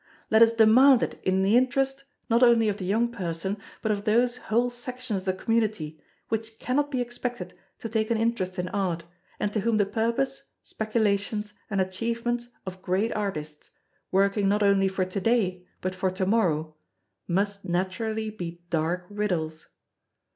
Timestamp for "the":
1.43-1.55, 2.77-2.85, 5.25-5.33, 9.77-9.85